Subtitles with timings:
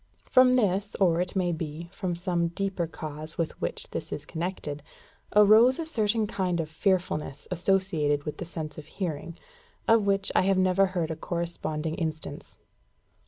[0.31, 4.81] From this, or, it may be, from some deeper cause with which this is connected,
[5.35, 9.37] arose a certain kind of fearfulness associated with the sense of hearing,
[9.87, 12.57] of which I have never heard a corresponding instance.